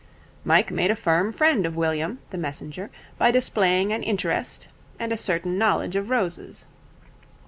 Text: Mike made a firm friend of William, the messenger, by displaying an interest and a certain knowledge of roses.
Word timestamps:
Mike 0.43 0.71
made 0.71 0.89
a 0.89 0.95
firm 0.95 1.31
friend 1.31 1.63
of 1.63 1.75
William, 1.75 2.17
the 2.31 2.37
messenger, 2.39 2.89
by 3.19 3.29
displaying 3.29 3.93
an 3.93 4.01
interest 4.01 4.67
and 4.97 5.11
a 5.11 5.15
certain 5.15 5.59
knowledge 5.59 5.95
of 5.95 6.09
roses. 6.09 6.65